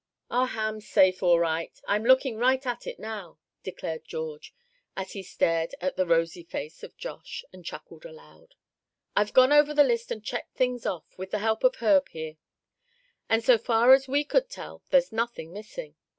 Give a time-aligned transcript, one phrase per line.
[0.31, 4.51] "Our ham's safe, all right; I'm looking right at it now!" declared George,
[4.97, 8.55] as he stared at the rosy face of Josh, and chuckled aloud.
[9.15, 12.37] "I've gone over the list, and checked things off, with the help of Herb here;
[13.29, 15.93] and so far as we could tell, there's nothing missing.